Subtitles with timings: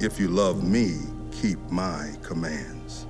[0.00, 0.96] If you love me,
[1.32, 3.04] keep my commands.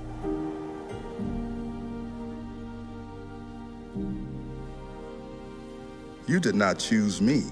[6.25, 7.43] You did not choose me,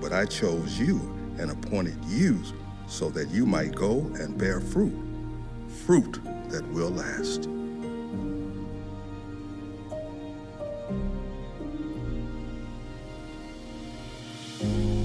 [0.00, 1.00] but I chose you
[1.38, 2.40] and appointed you
[2.86, 4.96] so that you might go and bear fruit,
[5.86, 7.48] fruit that will last.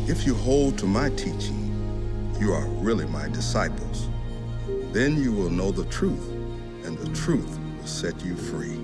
[0.07, 1.68] If you hold to my teaching,
[2.39, 4.07] you are really my disciples.
[4.93, 6.29] Then you will know the truth,
[6.85, 8.79] and the truth will set you free.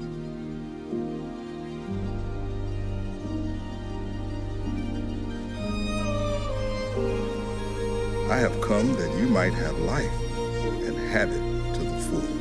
[8.30, 10.12] I have come that you might have life
[10.84, 12.36] and have it to the full.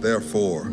[0.00, 0.72] Therefore,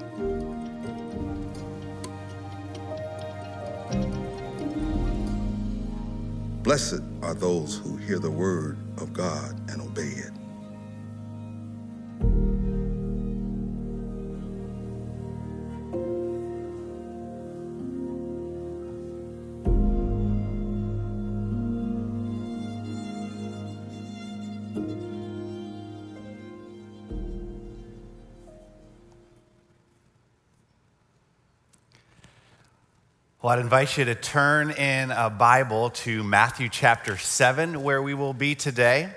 [6.71, 10.40] Blessed are those who hear the word of God and obey it.
[33.43, 38.13] Well, I'd invite you to turn in a Bible to Matthew chapter 7, where we
[38.13, 39.09] will be today.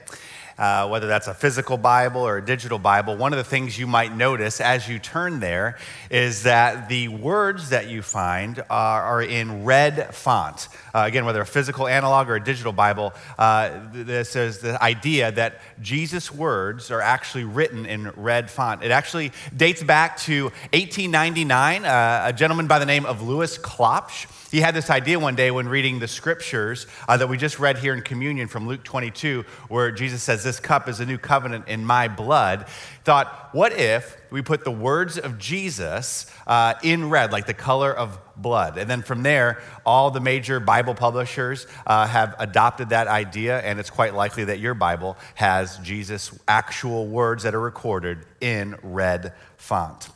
[0.58, 3.86] Uh, whether that's a physical Bible or a digital Bible, one of the things you
[3.86, 5.76] might notice as you turn there
[6.10, 10.68] is that the words that you find are, are in red font.
[10.94, 15.32] Uh, again, whether a physical analog or a digital Bible, uh, this is the idea
[15.32, 18.84] that Jesus' words are actually written in red font.
[18.84, 21.84] It actually dates back to 1899.
[21.84, 25.50] Uh, a gentleman by the name of Louis Klopsch he had this idea one day
[25.50, 29.44] when reading the scriptures uh, that we just read here in communion from Luke 22,
[29.66, 32.66] where Jesus says, This cup is a new covenant in my blood.
[33.02, 37.92] Thought, what if we put the words of Jesus uh, in red, like the color
[37.92, 38.78] of blood?
[38.78, 43.80] And then from there, all the major Bible publishers uh, have adopted that idea, and
[43.80, 49.32] it's quite likely that your Bible has Jesus' actual words that are recorded in red
[49.56, 50.10] font.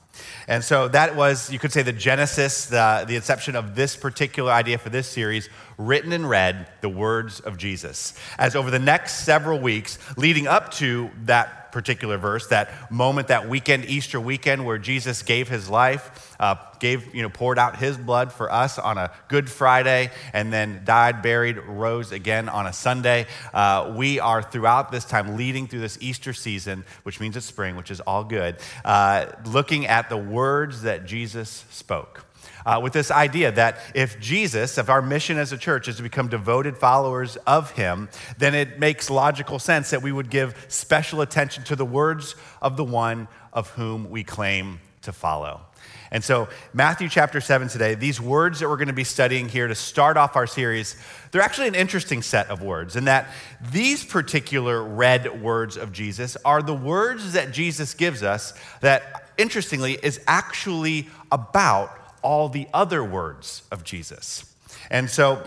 [0.47, 4.53] And so that was, you could say, the genesis, the, the inception of this particular
[4.53, 8.15] idea for this series, written and read the words of Jesus.
[8.39, 13.49] As over the next several weeks, leading up to that particular verse, that moment, that
[13.49, 17.97] weekend, Easter weekend, where Jesus gave his life, uh, gave, you know, poured out his
[17.97, 22.73] blood for us on a Good Friday, and then died, buried, rose again on a
[22.73, 23.27] Sunday.
[23.53, 27.77] Uh, we are throughout this time, leading through this Easter season, which means it's spring,
[27.77, 32.25] which is all good, uh, looking at the words that Jesus spoke
[32.65, 36.03] uh, with this idea that if Jesus, if our mission as a church is to
[36.03, 41.21] become devoted followers of him, then it makes logical sense that we would give special
[41.21, 45.63] attention to the words of the one of whom we claim to follow.
[46.11, 49.69] And so, Matthew chapter 7 today, these words that we're going to be studying here
[49.69, 50.97] to start off our series,
[51.31, 53.29] they're actually an interesting set of words in that
[53.73, 59.99] these particular red words of Jesus are the words that Jesus gives us that, interestingly,
[60.03, 64.45] is actually about all the other words of Jesus.
[64.91, 65.43] And so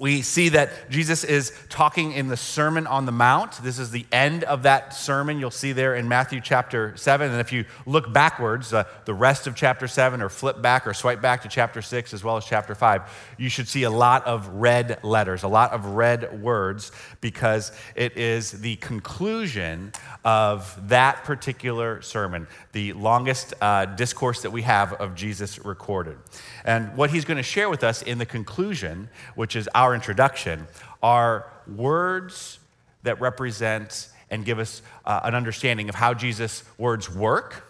[0.00, 3.62] we see that Jesus is talking in the Sermon on the Mount.
[3.62, 7.30] This is the end of that sermon you'll see there in Matthew chapter 7.
[7.30, 10.94] And if you look backwards, uh, the rest of chapter 7, or flip back or
[10.94, 14.26] swipe back to chapter 6 as well as chapter 5, you should see a lot
[14.26, 19.92] of red letters, a lot of red words, because it is the conclusion
[20.24, 22.46] of that particular sermon,
[22.78, 26.16] the longest uh, discourse that we have of Jesus recorded.
[26.64, 30.68] And what he's going to share with us in the conclusion, which is our introduction,
[31.02, 32.60] are words
[33.02, 37.64] that represent and give us uh, an understanding of how Jesus' words work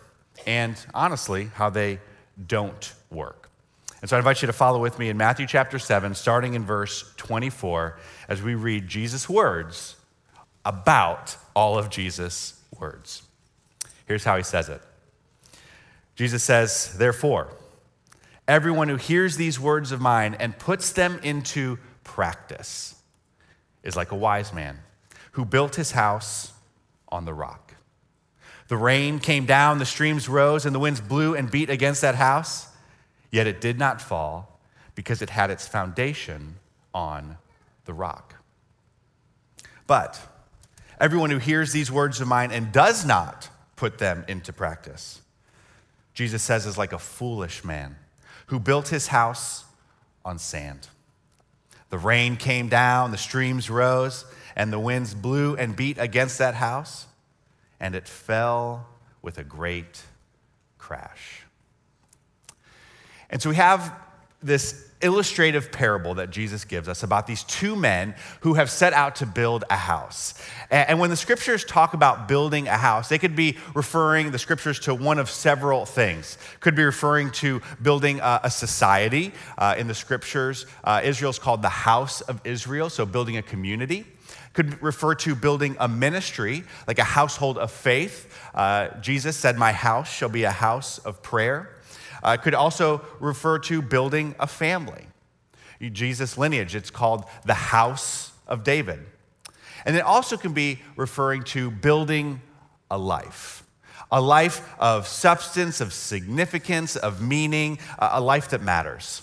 [0.46, 2.00] and honestly, how they
[2.46, 3.48] don't work.
[4.02, 6.66] And so I invite you to follow with me in Matthew chapter 7, starting in
[6.66, 9.96] verse 24, as we read Jesus' words
[10.66, 13.22] about all of Jesus' words.
[14.04, 14.82] Here's how he says it
[16.18, 17.48] Jesus says, Therefore,
[18.48, 22.94] Everyone who hears these words of mine and puts them into practice
[23.82, 24.78] is like a wise man
[25.32, 26.52] who built his house
[27.10, 27.74] on the rock.
[28.68, 32.14] The rain came down, the streams rose, and the winds blew and beat against that
[32.14, 32.68] house,
[33.30, 34.58] yet it did not fall
[34.94, 36.56] because it had its foundation
[36.94, 37.36] on
[37.84, 38.34] the rock.
[39.86, 40.18] But
[40.98, 45.20] everyone who hears these words of mine and does not put them into practice,
[46.18, 47.94] Jesus says, is like a foolish man
[48.46, 49.64] who built his house
[50.24, 50.88] on sand.
[51.90, 54.24] The rain came down, the streams rose,
[54.56, 57.06] and the winds blew and beat against that house
[57.78, 58.88] and it fell
[59.22, 60.02] with a great
[60.76, 61.44] crash.
[63.30, 63.94] And so we have
[64.42, 69.16] this illustrative parable that Jesus gives us about these two men who have set out
[69.16, 70.34] to build a house.
[70.70, 74.80] And when the scriptures talk about building a house, they could be referring the scriptures
[74.80, 76.36] to one of several things.
[76.60, 79.32] Could be referring to building a, society.
[79.56, 83.42] Uh, in the scriptures, uh, Israel is called the house of Israel, so building a
[83.42, 84.04] community
[84.54, 88.34] could refer to building a ministry, like a household of faith.
[88.54, 91.70] Uh, Jesus said, My house shall be a house of prayer.
[92.22, 95.06] Uh, it could also refer to building a family.
[95.80, 99.00] Jesus' lineage, it's called the house of David.
[99.86, 102.40] And it also can be referring to building
[102.90, 103.64] a life
[104.10, 109.20] a life of substance, of significance, of meaning, a life that matters.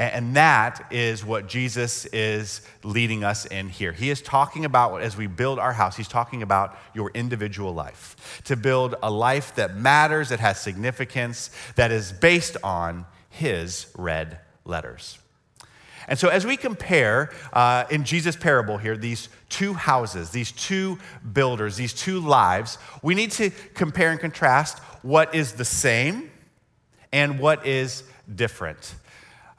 [0.00, 3.92] And that is what Jesus is leading us in here.
[3.92, 8.40] He is talking about, as we build our house, he's talking about your individual life.
[8.44, 14.38] To build a life that matters, that has significance, that is based on his red
[14.64, 15.18] letters.
[16.08, 20.98] And so, as we compare uh, in Jesus' parable here, these two houses, these two
[21.30, 26.30] builders, these two lives, we need to compare and contrast what is the same
[27.12, 28.02] and what is
[28.34, 28.94] different.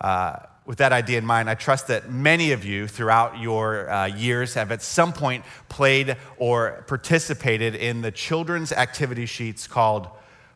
[0.01, 4.06] Uh, with that idea in mind, I trust that many of you throughout your uh,
[4.06, 10.07] years have at some point played or participated in the children's activity sheets called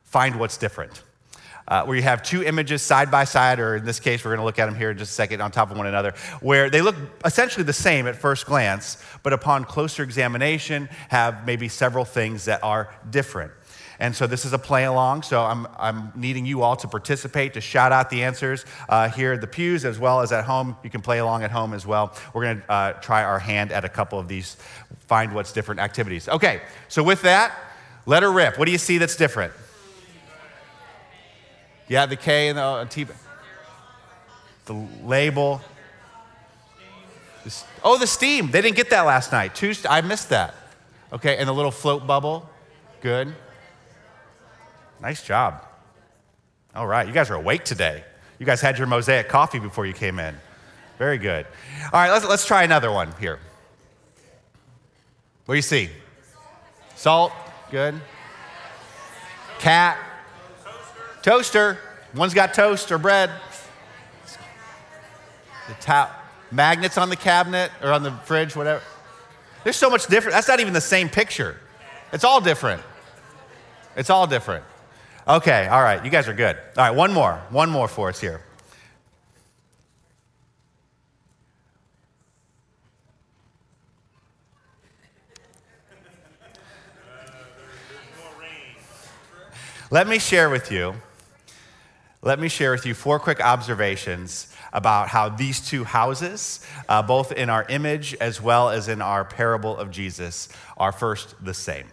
[0.03, 1.03] Find What's Different.
[1.67, 4.39] Uh, where you have two images side by side, or in this case, we're going
[4.39, 6.69] to look at them here in just a second on top of one another, where
[6.69, 12.05] they look essentially the same at first glance, but upon closer examination, have maybe several
[12.05, 13.51] things that are different.
[13.99, 15.23] And so this is a play along.
[15.23, 19.33] So I'm, I'm needing you all to participate, to shout out the answers uh, here
[19.33, 20.75] at the pews as well as at home.
[20.83, 22.15] You can play along at home as well.
[22.33, 24.57] We're going to uh, try our hand at a couple of these
[25.07, 26.27] find what's different activities.
[26.27, 27.55] Okay, so with that,
[28.05, 28.57] let her rip.
[28.57, 29.53] What do you see that's different?
[31.87, 33.05] Yeah, the K and the uh, T.
[34.65, 35.61] The label.
[37.83, 38.49] Oh, the steam.
[38.49, 39.85] They didn't get that last night.
[39.87, 40.55] I missed that.
[41.13, 42.49] Okay, and the little float bubble.
[43.01, 43.35] Good.
[45.01, 45.63] Nice job.
[46.73, 48.03] All right, you guys are awake today.
[48.39, 50.35] You guys had your mosaic coffee before you came in.
[50.97, 51.45] Very good.
[51.85, 53.39] All right, let's, let's try another one here.
[55.45, 55.89] What do you see?
[56.95, 57.31] Salt,
[57.71, 57.99] good.
[59.59, 59.97] Cat,
[61.21, 61.77] toaster.
[62.15, 63.29] One's got toast or bread.
[65.67, 66.15] The ta-
[66.51, 68.81] magnets on the cabinet or on the fridge, whatever.
[69.63, 70.33] There's so much different.
[70.33, 71.57] That's not even the same picture.
[72.13, 72.81] It's all different.
[73.95, 74.63] It's all different.
[75.27, 76.55] Okay, all right, you guys are good.
[76.55, 77.41] All right, one more.
[77.49, 78.41] One more for us here.
[89.89, 90.93] Let me share with you.
[92.21, 97.31] Let me share with you four quick observations about how these two houses, uh, both
[97.31, 101.87] in our image as well as in our parable of Jesus, are first the same.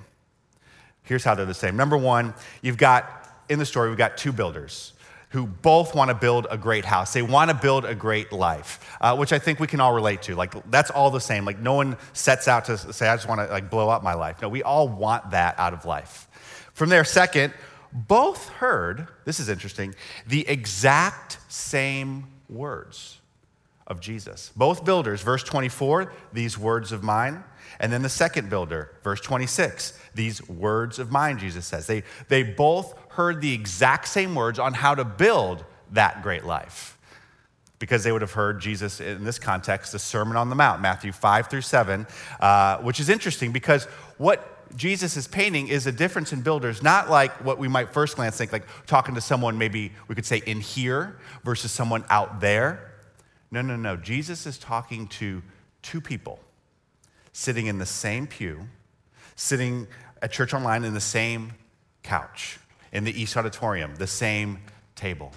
[1.03, 1.77] Here's how they're the same.
[1.77, 3.22] Number one, you've got
[3.53, 4.95] in the story, we've got two builders
[5.31, 7.13] who both want to build a great house.
[7.13, 10.23] They want to build a great life, uh, which I think we can all relate
[10.23, 10.35] to.
[10.35, 11.45] Like, that's all the same.
[11.45, 14.15] Like, no one sets out to say, I just want to like blow up my
[14.15, 14.43] life.
[14.43, 16.29] No, we all want that out of life.
[16.75, 17.55] From there, second,
[17.93, 19.95] both heard, this is interesting,
[20.27, 23.19] the exact same words
[23.87, 24.53] of Jesus.
[24.57, 27.45] Both builders, verse 24, these words of mine.
[27.81, 31.87] And then the second builder, verse 26, these words of mine, Jesus says.
[31.87, 36.99] They, they both heard the exact same words on how to build that great life.
[37.78, 41.11] Because they would have heard Jesus, in this context, the Sermon on the Mount, Matthew
[41.11, 42.07] 5 through 7,
[42.40, 43.85] uh, which is interesting because
[44.19, 48.16] what Jesus is painting is a difference in builders, not like what we might first
[48.16, 52.40] glance think, like talking to someone maybe we could say in here versus someone out
[52.40, 52.92] there.
[53.50, 53.97] No, no, no.
[53.97, 55.42] Jesus is talking to
[55.83, 56.38] two people
[57.33, 58.69] sitting in the same pew,
[59.37, 59.87] sitting
[60.21, 61.52] at Church Online in the same
[62.02, 62.59] couch,
[62.93, 64.59] in the East Auditorium, the same
[64.95, 65.33] table,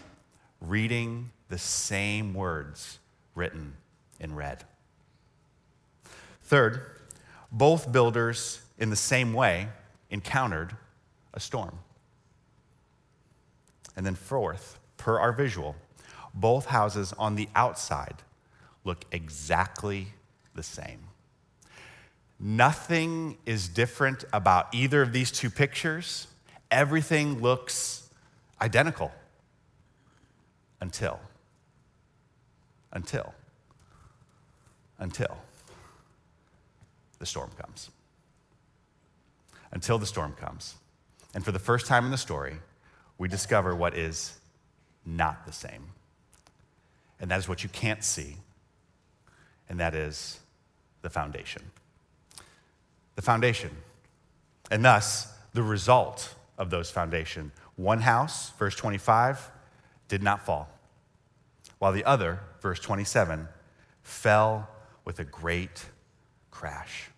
[0.62, 3.00] reading the same words
[3.34, 3.76] written
[4.20, 4.64] in red.
[6.44, 6.82] Third,
[7.52, 9.70] both builders, in the same way,
[10.10, 10.76] encountered
[11.34, 11.80] a storm.
[13.96, 15.76] And then, fourth, per our visual,
[16.34, 18.16] both houses on the outside
[18.84, 20.08] look exactly
[20.54, 21.00] the same.
[22.40, 26.28] Nothing is different about either of these two pictures.
[26.72, 28.10] Everything looks
[28.62, 29.12] identical
[30.82, 31.20] until,
[32.92, 33.34] until,
[35.00, 35.38] until
[37.20, 37.90] the storm comes.
[39.72, 40.76] Until the storm comes.
[41.34, 42.58] And for the first time in the story,
[43.18, 44.38] we discover what is
[45.06, 45.88] not the same.
[47.20, 48.38] And that is what you can't see,
[49.70, 50.40] and that is
[51.02, 51.62] the foundation.
[53.16, 53.72] The foundation.
[54.70, 57.52] And thus, the result of those foundation.
[57.76, 59.52] One house, verse 25,
[60.08, 60.70] did not fall,
[61.80, 63.48] while the other, verse 27,
[64.04, 64.70] fell
[65.04, 65.86] with a great
[66.52, 67.10] crash.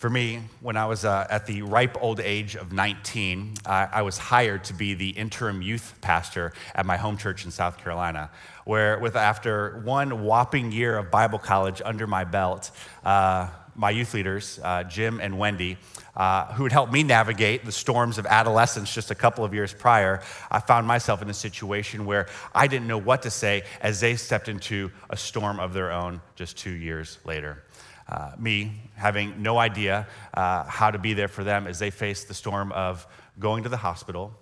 [0.00, 4.00] For me, when I was uh, at the ripe old age of 19, uh, I
[4.00, 8.30] was hired to be the interim youth pastor at my home church in South Carolina,
[8.64, 12.70] where, with after one whopping year of Bible college under my belt,
[13.04, 13.48] uh,
[13.80, 15.78] my youth leaders, uh, Jim and Wendy,
[16.14, 19.72] uh, who had helped me navigate the storms of adolescence just a couple of years
[19.72, 24.00] prior, I found myself in a situation where I didn't know what to say as
[24.00, 27.64] they stepped into a storm of their own just two years later
[28.10, 32.28] uh, me having no idea uh, how to be there for them as they faced
[32.28, 33.06] the storm of
[33.38, 34.32] going to the hospital,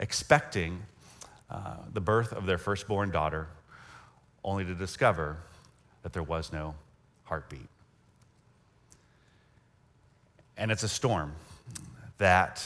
[0.00, 0.80] expecting
[1.50, 3.48] uh, the birth of their firstborn daughter,
[4.44, 5.38] only to discover
[6.02, 6.74] that there was no
[7.24, 7.68] heartbeat.
[10.56, 11.32] And it's a storm
[12.18, 12.64] that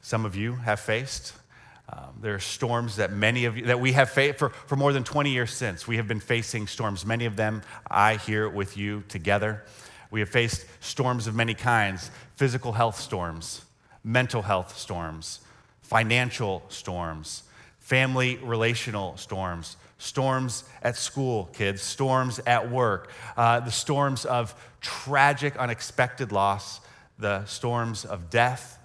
[0.00, 1.34] some of you have faced.
[1.88, 4.92] Um, there are storms that many of you, that we have faced for, for more
[4.92, 5.86] than 20 years since.
[5.86, 9.64] We have been facing storms, many of them I here with you together.
[10.10, 13.64] We have faced storms of many kinds physical health storms,
[14.02, 15.40] mental health storms,
[15.82, 17.42] financial storms,
[17.78, 25.56] family relational storms, storms at school, kids, storms at work, uh, the storms of tragic,
[25.56, 26.80] unexpected loss,
[27.18, 28.78] the storms of death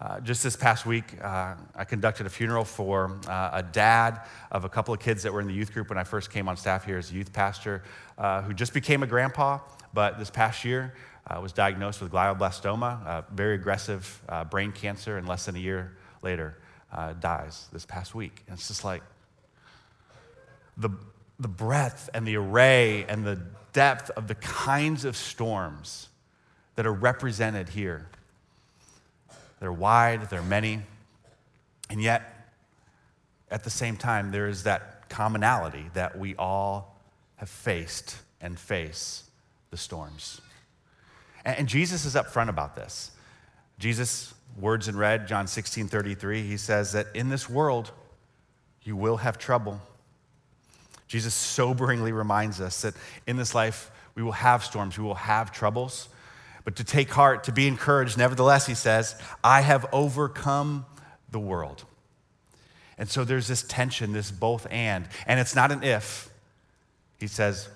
[0.00, 4.64] uh, just this past week, uh, I conducted a funeral for uh, a dad of
[4.64, 6.56] a couple of kids that were in the youth group when I first came on
[6.56, 7.82] staff here as a youth pastor,
[8.16, 9.58] uh, who just became a grandpa,
[9.92, 10.94] but this past year
[11.26, 16.56] uh, was diagnosed with glioblastoma, very aggressive brain cancer, and less than a year later
[17.20, 18.42] dies this past week.
[18.46, 19.02] And it's just like
[20.78, 20.88] the,
[21.38, 23.38] the breadth and the array and the
[23.74, 26.08] depth of the kinds of storms
[26.80, 28.08] that are represented here
[29.58, 30.80] they're wide, they're many.
[31.90, 32.48] And yet,
[33.50, 36.96] at the same time, there is that commonality that we all
[37.36, 39.24] have faced and face
[39.68, 40.40] the storms.
[41.44, 43.10] And, Jesus is upfront about this.
[43.78, 47.90] Jesus, words in red, John 16 33, he says that in this world,
[48.84, 49.82] you will have trouble.
[51.08, 52.94] Jesus soberingly reminds us that
[53.26, 56.08] in this life, we will have storms, we will have troubles.
[56.64, 60.86] But to take heart, to be encouraged, nevertheless, he says, I have overcome
[61.30, 61.84] the world.
[62.98, 65.08] And so there's this tension, this both and.
[65.26, 66.28] And it's not an if.
[67.18, 67.68] He says,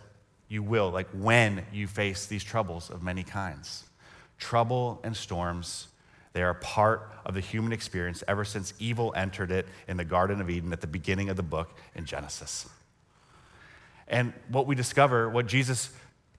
[0.48, 3.84] you will, like when you face these troubles of many kinds.
[4.38, 5.88] Trouble and storms,
[6.34, 10.40] they are part of the human experience ever since evil entered it in the Garden
[10.40, 12.68] of Eden at the beginning of the book in Genesis.
[14.06, 15.90] And what we discover, what Jesus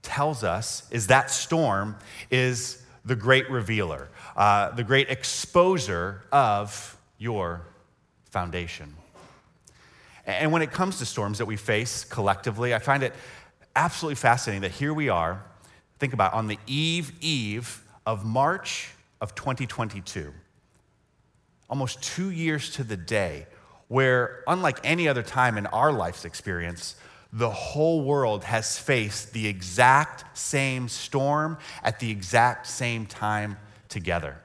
[0.06, 1.96] tells us is that storm
[2.30, 7.62] is the great revealer, uh, the great exposer of your
[8.30, 8.94] foundation.
[10.24, 13.12] And when it comes to storms that we face collectively, I find it
[13.74, 15.44] absolutely fascinating that here we are,
[15.98, 20.32] think about on the eve, eve of March of 2022,
[21.68, 23.46] almost two years to the day,
[23.88, 26.96] where unlike any other time in our life's experience,
[27.36, 33.58] the whole world has faced the exact same storm at the exact same time
[33.90, 34.40] together.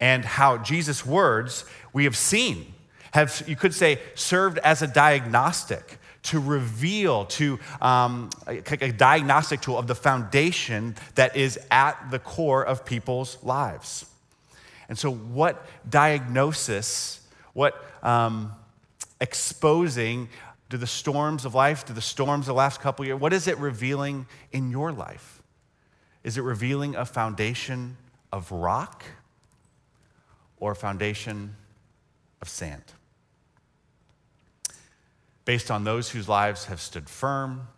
[0.00, 2.74] And how Jesus' words, we have seen,
[3.12, 9.78] have, you could say, served as a diagnostic to reveal, to um, a, diagnostic tool
[9.78, 14.06] of the foundation that is at the core of people's lives.
[14.88, 17.20] And so, what diagnosis,
[17.52, 18.52] what um,
[19.20, 20.28] exposing
[20.68, 23.46] do the storms of life, do the storms of the last couple years, what is
[23.46, 25.42] it revealing in your life?
[26.24, 27.96] Is it revealing a foundation
[28.32, 29.04] of rock
[30.58, 31.54] or a foundation
[32.42, 32.82] of sand?
[35.44, 37.68] Based on those whose lives have stood firm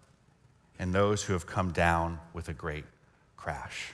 [0.78, 2.84] and those who have come down with a great
[3.36, 3.92] crash.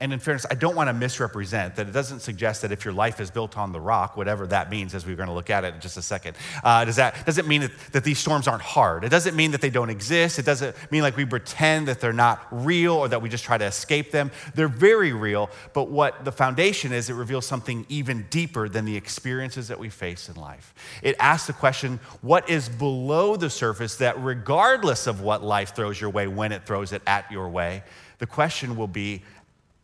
[0.00, 2.94] And in fairness, I don't want to misrepresent that it doesn't suggest that if your
[2.94, 5.62] life is built on the rock, whatever that means, as we're going to look at
[5.62, 8.62] it in just a second, uh, does that doesn't mean that, that these storms aren't
[8.62, 9.04] hard.
[9.04, 10.38] It doesn't mean that they don't exist.
[10.38, 13.58] It doesn't mean like we pretend that they're not real or that we just try
[13.58, 14.30] to escape them.
[14.54, 15.50] They're very real.
[15.74, 19.90] But what the foundation is, it reveals something even deeper than the experiences that we
[19.90, 20.72] face in life.
[21.02, 26.00] It asks the question, what is below the surface that, regardless of what life throws
[26.00, 27.82] your way, when it throws it at your way,
[28.18, 29.22] the question will be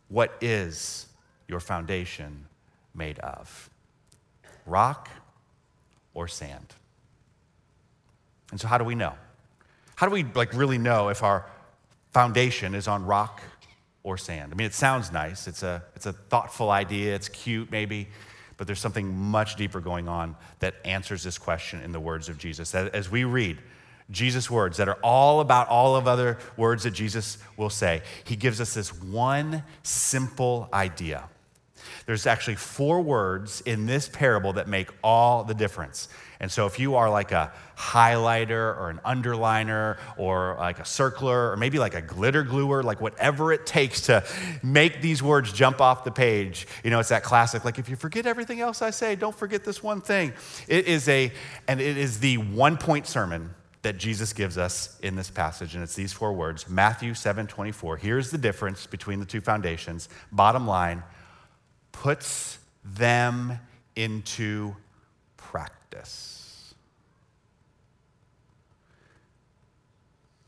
[0.09, 1.07] what is
[1.47, 2.45] your foundation
[2.93, 3.69] made of?
[4.65, 5.09] Rock
[6.13, 6.73] or sand?
[8.51, 9.13] And so, how do we know?
[9.95, 11.45] How do we like really know if our
[12.13, 13.41] foundation is on rock
[14.03, 14.51] or sand?
[14.53, 15.47] I mean, it sounds nice.
[15.47, 17.15] It's a, it's a thoughtful idea.
[17.15, 18.07] It's cute, maybe.
[18.55, 22.37] But there's something much deeper going on that answers this question in the words of
[22.37, 22.73] Jesus.
[22.73, 23.59] As we read
[24.09, 28.01] Jesus' words that are all about all of other words that Jesus will say.
[28.23, 31.27] He gives us this one simple idea.
[32.05, 36.07] There's actually four words in this parable that make all the difference.
[36.39, 41.51] And so, if you are like a highlighter or an underliner or like a circler
[41.51, 44.23] or maybe like a glitter gluer, like whatever it takes to
[44.63, 47.95] make these words jump off the page, you know, it's that classic, like if you
[47.95, 50.31] forget everything else I say, don't forget this one thing.
[50.67, 51.31] It is a,
[51.67, 53.53] and it is the one point sermon
[53.87, 57.95] that Jesus gives us in this passage, and it's these four words Matthew 7 24.
[57.95, 60.09] Here's the difference between the two foundations.
[60.29, 61.03] Bottom line
[61.93, 63.57] puts them
[63.95, 64.75] into
[65.37, 66.73] practice.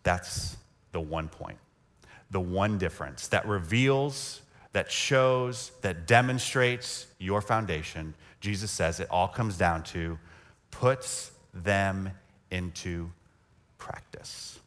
[0.03, 0.57] That's
[0.91, 1.59] the one point,
[2.31, 4.41] the one difference that reveals,
[4.73, 8.15] that shows, that demonstrates your foundation.
[8.41, 10.19] Jesus says it all comes down to
[10.71, 12.11] puts them
[12.51, 13.09] into
[13.79, 14.59] practice.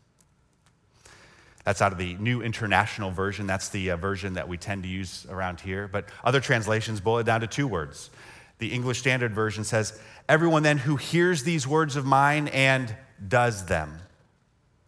[1.65, 3.47] That's out of the New International Version.
[3.47, 5.87] That's the uh, version that we tend to use around here.
[5.87, 8.11] But other translations boil it down to two words.
[8.59, 9.99] The English Standard Version says,
[10.29, 12.95] Everyone then who hears these words of mine and
[13.27, 13.99] does them.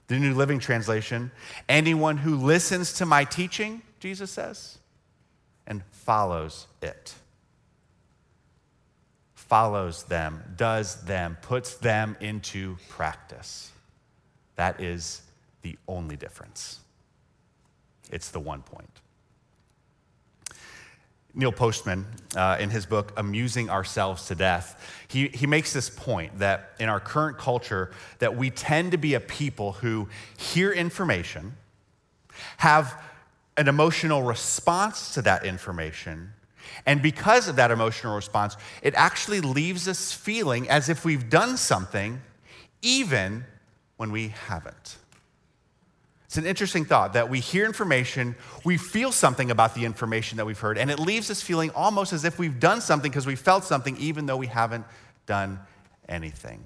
[0.08, 1.30] The New Living Translation,
[1.68, 4.78] anyone who listens to my teaching, Jesus says,
[5.66, 7.14] and follows it.
[9.34, 13.70] Follows them, does them, puts them into practice.
[14.56, 15.22] That is
[15.62, 16.80] the only difference.
[18.10, 18.88] It's the one point.
[21.36, 26.38] Neil Postman, uh, in his book Amusing Ourselves to Death, he, he makes this point
[26.38, 27.90] that in our current culture
[28.20, 31.56] that we tend to be a people who hear information,
[32.58, 33.02] have
[33.56, 36.32] an emotional response to that information,
[36.86, 41.56] and because of that emotional response, it actually leaves us feeling as if we've done
[41.56, 42.20] something,
[42.80, 43.44] even
[43.96, 44.96] when we haven't.
[46.26, 50.46] It's an interesting thought that we hear information, we feel something about the information that
[50.46, 53.36] we've heard, and it leaves us feeling almost as if we've done something because we
[53.36, 54.84] felt something even though we haven't
[55.26, 55.60] done
[56.08, 56.64] anything.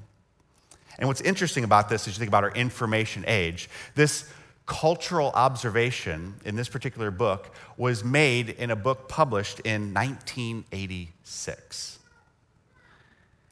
[0.98, 4.30] And what's interesting about this is you think about our information age, this
[4.64, 11.97] cultural observation in this particular book was made in a book published in 1986.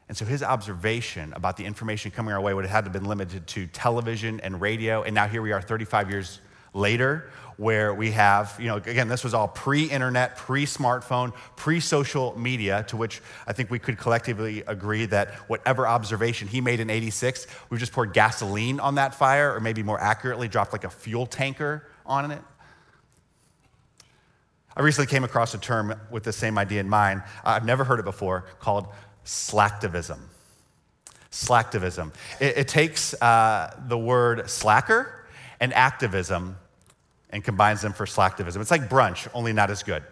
[0.09, 2.93] And so his observation about the information coming our way would have had to have
[2.93, 5.03] been limited to television and radio.
[5.03, 6.41] And now here we are 35 years
[6.73, 11.81] later, where we have, you know, again, this was all pre internet, pre smartphone, pre
[11.81, 16.81] social media, to which I think we could collectively agree that whatever observation he made
[16.81, 20.85] in 86, we've just poured gasoline on that fire, or maybe more accurately, dropped like
[20.85, 22.43] a fuel tanker on it.
[24.77, 27.23] I recently came across a term with the same idea in mind.
[27.43, 28.89] I've never heard it before called
[29.27, 30.19] slacktivism.
[31.31, 32.13] Slacktivism.
[32.41, 35.27] It, it takes uh, the word slacker
[35.61, 36.57] and activism
[37.31, 38.61] and combines them for slacktivism.
[38.61, 40.03] It's like brunch, only not as good.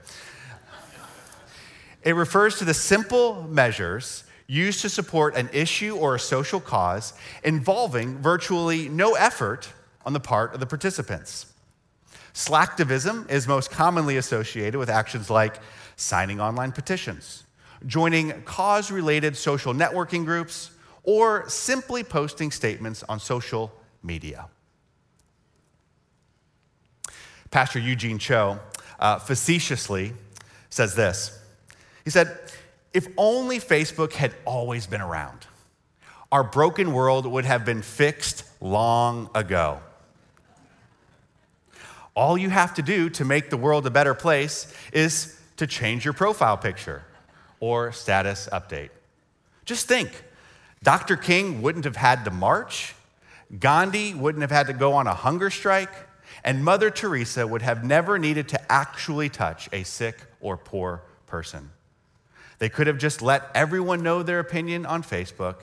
[2.03, 7.15] It refers to the simple measures used to support an issue or a social cause
[7.43, 9.73] involving virtually no effort
[10.05, 11.47] on the part of the participants.
[12.35, 15.61] Slacktivism is most commonly associated with actions like
[15.97, 17.44] signing online petitions,
[17.87, 20.71] joining cause related social networking groups,
[21.03, 24.49] or simply posting statements on social media.
[27.51, 28.59] Pastor Eugene Cho
[28.99, 30.13] uh, facetiously
[30.71, 31.39] says this
[32.05, 32.39] He said,
[32.93, 35.47] If only Facebook had always been around,
[36.33, 39.81] our broken world would have been fixed long ago.
[42.17, 46.05] All you have to do to make the world a better place is to change
[46.05, 47.05] your profile picture
[47.65, 48.91] or status update.
[49.65, 50.11] Just think
[50.83, 51.17] Dr.
[51.17, 52.95] King wouldn't have had to march,
[53.59, 55.89] Gandhi wouldn't have had to go on a hunger strike,
[56.45, 61.71] and Mother Teresa would have never needed to actually touch a sick or poor person.
[62.59, 65.57] They could have just let everyone know their opinion on Facebook,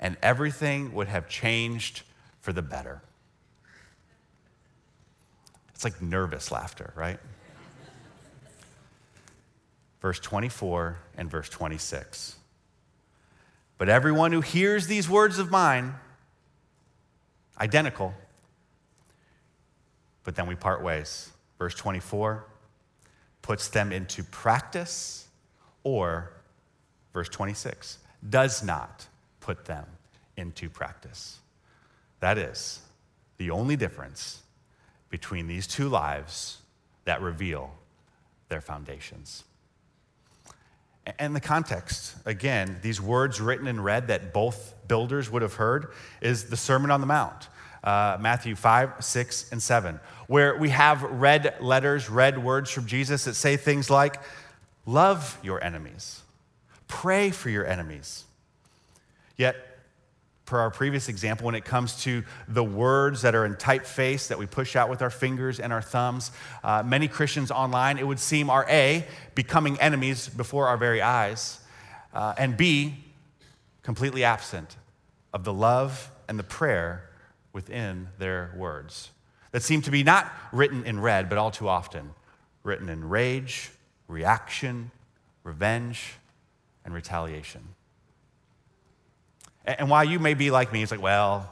[0.00, 2.04] and everything would have changed
[2.40, 3.02] for the better.
[5.74, 7.18] It's like nervous laughter, right?
[10.04, 12.36] Verse 24 and verse 26.
[13.78, 15.94] But everyone who hears these words of mine,
[17.58, 18.12] identical,
[20.22, 21.30] but then we part ways.
[21.58, 22.44] Verse 24
[23.40, 25.26] puts them into practice,
[25.84, 26.34] or
[27.14, 27.96] verse 26
[28.28, 29.06] does not
[29.40, 29.86] put them
[30.36, 31.38] into practice.
[32.20, 32.82] That is
[33.38, 34.42] the only difference
[35.08, 36.58] between these two lives
[37.06, 37.72] that reveal
[38.50, 39.44] their foundations.
[41.18, 45.92] And the context, again, these words written in red that both builders would have heard
[46.20, 47.48] is the Sermon on the Mount,
[47.82, 53.24] uh, Matthew 5, 6, and 7, where we have red letters, red words from Jesus
[53.24, 54.16] that say things like,
[54.86, 56.22] Love your enemies,
[56.88, 58.24] pray for your enemies.
[59.36, 59.56] Yet,
[60.46, 64.38] per our previous example, when it comes to the words that are in typeface that
[64.38, 68.20] we push out with our fingers and our thumbs, uh, many Christians online, it would
[68.20, 71.60] seem, are A, becoming enemies before our very eyes,
[72.12, 72.94] uh, and B,
[73.82, 74.76] completely absent
[75.32, 77.10] of the love and the prayer
[77.52, 79.10] within their words
[79.54, 82.10] that seem to be not written in red, but all too often
[82.64, 83.70] written in rage,
[84.08, 84.90] reaction,
[85.44, 86.14] revenge,
[86.84, 87.73] and retaliation.
[89.64, 91.48] And while you may be like me, it's like, well,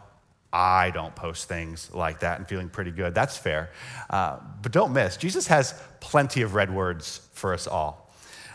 [0.53, 3.15] I don't post things like that and feeling pretty good.
[3.15, 3.71] That's fair.
[4.11, 8.03] Uh, but don't miss, Jesus has plenty of red words for us all.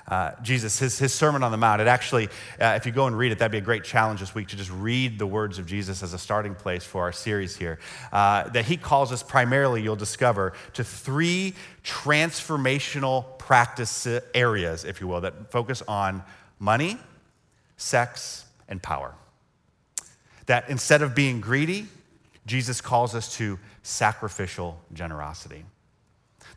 [0.07, 2.29] Uh, Jesus, his, his Sermon on the Mount, it actually,
[2.61, 4.55] uh, if you go and read it, that'd be a great challenge this week to
[4.55, 7.77] just read the words of Jesus as a starting place for our series here.
[8.13, 15.07] Uh, that he calls us primarily, you'll discover, to three transformational practice areas, if you
[15.07, 16.23] will, that focus on
[16.57, 16.97] money,
[17.75, 19.13] sex, and power.
[20.47, 21.87] That instead of being greedy,
[22.45, 25.65] Jesus calls us to sacrificial generosity.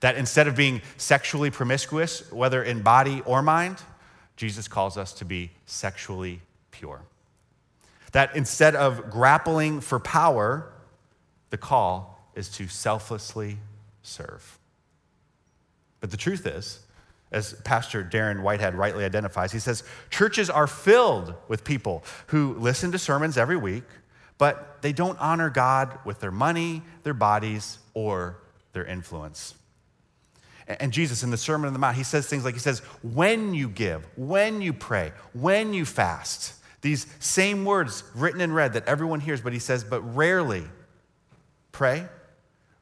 [0.01, 3.77] That instead of being sexually promiscuous, whether in body or mind,
[4.37, 7.03] Jesus calls us to be sexually pure.
[8.13, 10.73] That instead of grappling for power,
[11.51, 13.59] the call is to selflessly
[14.03, 14.59] serve.
[16.01, 16.81] But the truth is,
[17.33, 22.93] as Pastor Darren Whitehead rightly identifies, he says, churches are filled with people who listen
[22.93, 23.85] to sermons every week,
[24.39, 28.39] but they don't honor God with their money, their bodies, or
[28.73, 29.55] their influence.
[30.67, 33.55] And Jesus in the Sermon on the Mount, he says things like, he says, when
[33.55, 38.87] you give, when you pray, when you fast, these same words written in red that
[38.87, 40.65] everyone hears, but he says, but rarely
[41.73, 42.07] pray,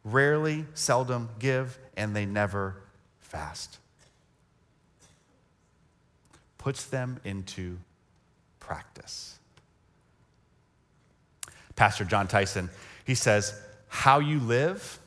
[0.05, 2.77] rarely, seldom give, and they never
[3.21, 3.79] fast.
[6.69, 7.79] Puts them into
[8.61, 9.39] practice.
[11.77, 12.69] Pastor Jon Tyson,
[13.07, 14.99] he says, how you live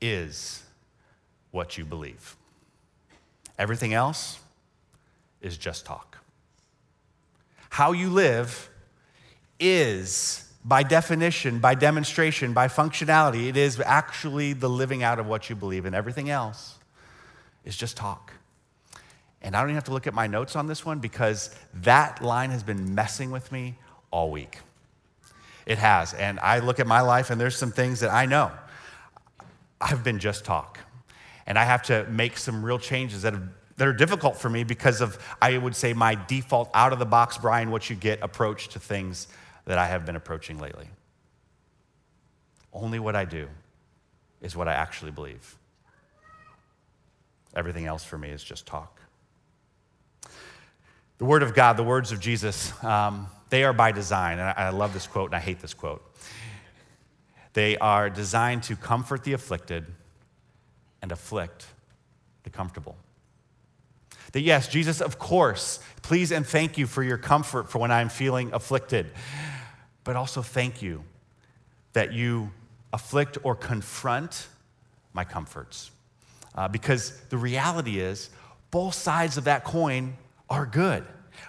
[0.00, 0.62] is
[1.50, 2.36] what you believe.
[3.58, 4.38] Everything else
[5.40, 6.18] is just talk.
[7.68, 8.70] How you live
[9.58, 15.50] is, by definition, by demonstration, by functionality, it is actually the living out of what
[15.50, 16.78] you believe, and everything else
[17.64, 18.34] is just talk.
[19.46, 22.20] And I don't even have to look at my notes on this one because that
[22.20, 23.76] line has been messing with me
[24.10, 24.58] all week.
[25.66, 26.14] It has.
[26.14, 28.50] And I look at my life, and there's some things that I know
[29.80, 30.80] I've been just talk
[31.46, 34.64] and I have to make some real changes that, have, that are difficult for me
[34.64, 38.20] because of, I would say, my default out of the box, Brian, what you get
[38.22, 39.28] approach to things
[39.64, 40.88] that I have been approaching lately.
[42.72, 43.46] Only what I do
[44.40, 45.56] is what I actually believe.
[47.54, 49.00] Everything else for me is just talk.
[51.18, 54.38] The Word of God, the words of Jesus, um, they are by design.
[54.38, 56.02] And I, love this quote and I hate this quote.
[57.52, 59.86] They are designed to comfort the afflicted
[61.00, 61.66] and afflict
[62.42, 62.96] the comfortable.
[64.32, 68.08] That yes, Jesus, of course, please and thank you for your comfort for when I'm
[68.08, 69.10] feeling afflicted.
[70.04, 71.04] But also thank you
[71.94, 72.50] that you
[72.92, 74.48] afflict or confront
[75.14, 75.90] my comforts.
[76.54, 78.30] Uh, because the reality is,
[78.76, 80.14] both sides of that coin
[80.50, 81.02] are good.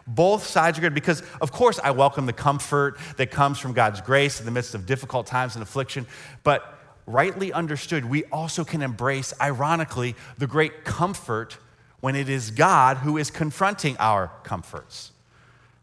[0.08, 4.00] Both sides are good because, of course, I welcome the comfort that comes from God's
[4.00, 6.08] grace in the midst of difficult times and affliction.
[6.44, 11.58] But rightly understood, we also can embrace, ironically, the great comfort
[12.00, 15.12] when it is God who is confronting our comforts.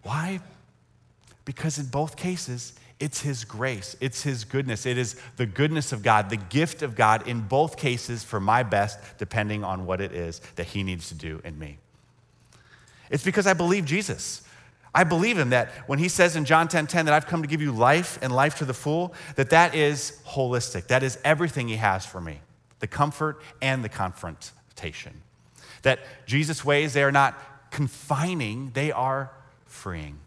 [0.02, 0.40] Why?
[1.44, 2.72] Because in both cases,
[3.05, 4.87] It's His grace, it's His goodness.
[4.87, 8.62] It is the goodness of God, the gift of God in both cases for my
[8.62, 11.77] best, depending on what it is that He needs to do in me.
[13.11, 14.40] It's because I believe Jesus.
[14.95, 17.43] I believe him that when he says in John 10:10 10, 10, that I've come
[17.43, 20.87] to give you life and life to the full, that that is holistic.
[20.87, 22.40] That is everything he has for me.
[22.79, 25.21] The comfort and the confrontation.
[25.83, 29.31] That Jesus' ways they are not confining, they are
[29.67, 30.21] freeing.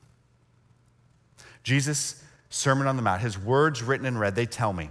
[1.64, 4.90] Jesus' Sermon on the Mount, his words written and read, they tell me.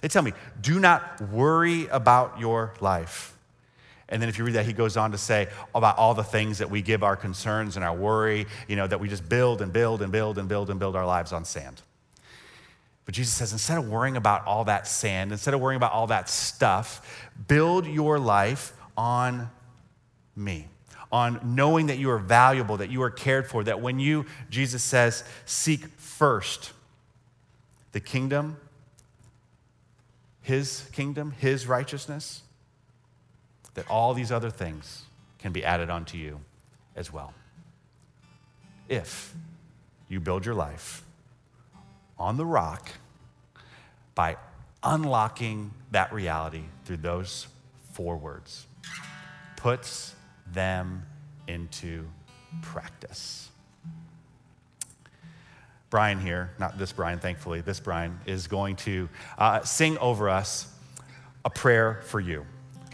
[0.00, 3.36] They tell me, do not worry about your life.
[4.08, 6.58] And then if you read that, he goes on to say about all the things
[6.58, 9.72] that we give our concerns and our worry, you know, that we just build and
[9.72, 11.82] build and build and build and build our lives on sand.
[13.04, 16.06] But Jesus says, instead of worrying about all that sand, instead of worrying about all
[16.08, 19.50] that stuff, build your life on
[20.36, 20.68] me,
[21.10, 24.82] on knowing that you are valuable, that you are cared for, that when you, Jesus
[24.82, 26.72] says, seek first
[27.92, 28.56] the kingdom,
[30.42, 32.42] his kingdom, his righteousness,
[33.74, 35.04] that all these other things
[35.38, 36.40] can be added onto you
[36.96, 37.32] as well.
[38.88, 39.34] If
[40.08, 41.02] you build your life
[42.18, 42.90] on the rock
[44.14, 44.36] by
[44.82, 47.46] unlocking that reality through those
[47.92, 48.66] four words,
[49.56, 50.14] puts
[50.52, 51.04] them
[51.46, 52.06] into
[52.62, 53.48] practice.
[55.90, 59.08] Brian here, not this Brian, thankfully, this Brian is going to
[59.38, 60.70] uh, sing over us
[61.44, 62.44] a prayer for you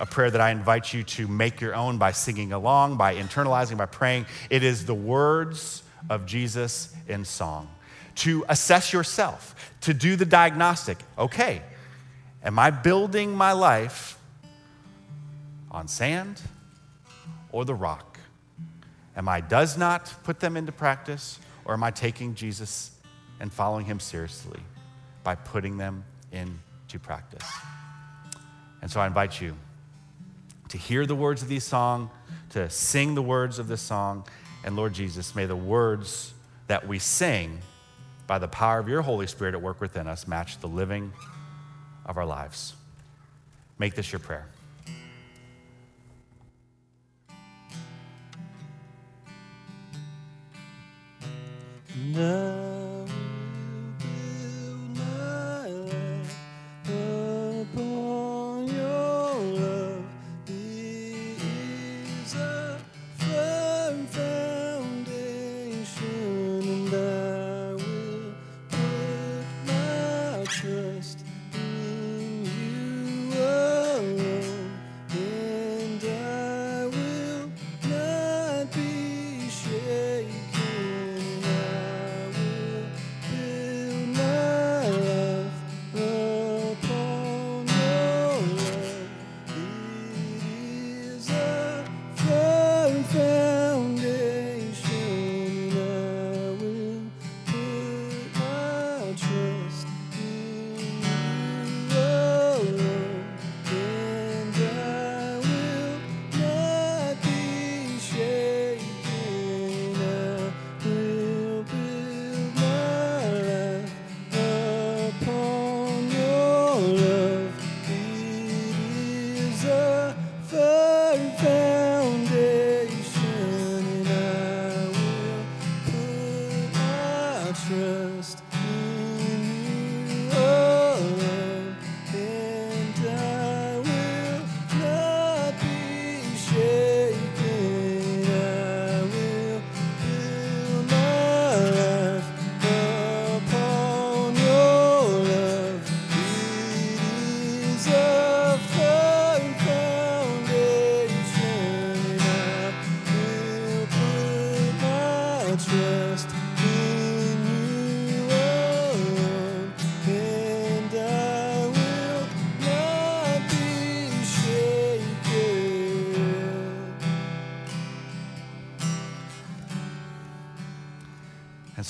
[0.00, 3.76] a prayer that I invite you to make your own by singing along, by internalizing,
[3.76, 4.26] by praying.
[4.50, 7.68] It is the words of Jesus in song.
[8.16, 10.98] To assess yourself, to do the diagnostic.
[11.18, 11.62] Okay,
[12.42, 14.18] am I building my life
[15.70, 16.40] on sand
[17.54, 18.18] or the rock?
[19.16, 22.90] Am I does not put them into practice, or am I taking Jesus
[23.38, 24.58] and following him seriously
[25.22, 27.48] by putting them into practice?
[28.82, 29.54] And so I invite you
[30.68, 32.10] to hear the words of this song,
[32.50, 34.26] to sing the words of this song.
[34.64, 36.34] And Lord Jesus, may the words
[36.66, 37.60] that we sing
[38.26, 41.12] by the power of your Holy Spirit at work within us match the living
[42.04, 42.74] of our lives.
[43.78, 44.48] Make this your prayer.
[52.12, 52.73] No.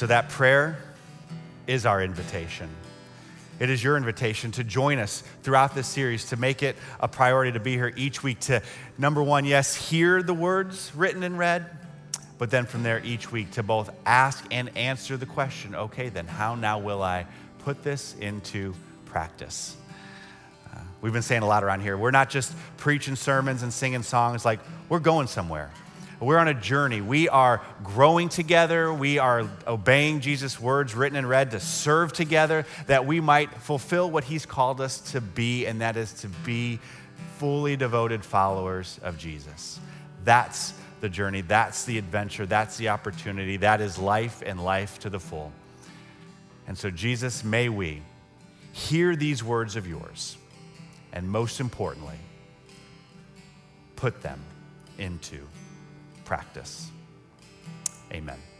[0.04, 0.76] So that prayer
[1.66, 2.68] is our invitation.
[3.58, 7.52] It is your invitation to join us throughout this series, to make it a priority
[7.52, 8.60] to be here each week to,
[8.98, 11.64] number one, yes, hear the words written and read,
[12.36, 16.26] but then from there each week to both ask and answer the question okay, then
[16.26, 17.24] how now will I
[17.60, 18.74] put this into
[19.06, 19.74] practice?
[20.70, 21.96] Uh, we've been saying a lot around here.
[21.96, 25.70] We're not just preaching sermons and singing songs, like, we're going somewhere
[26.24, 27.00] We're on a journey.
[27.00, 28.92] We are growing together.
[28.92, 34.10] We are obeying Jesus' words written and read to serve together that we might fulfill
[34.10, 36.80] what he's called us to be, and that is to be
[37.38, 39.78] fully devoted followers of Jesus.
[40.24, 41.42] That's the journey.
[41.42, 42.46] That's the adventure.
[42.46, 43.58] That's the opportunity.
[43.58, 45.52] That is life and life to the full.
[46.66, 48.00] And so, Jesus, may we
[48.72, 50.38] hear these words of yours,
[51.12, 52.16] and most importantly,
[53.96, 54.40] put them
[54.98, 55.46] into
[56.24, 56.90] practice.
[58.12, 58.53] Amen.